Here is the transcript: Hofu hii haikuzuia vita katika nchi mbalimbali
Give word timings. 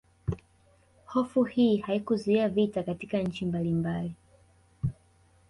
Hofu 1.05 1.43
hii 1.43 1.77
haikuzuia 1.77 2.49
vita 2.49 2.83
katika 2.83 3.17
nchi 3.17 3.45
mbalimbali 3.45 4.13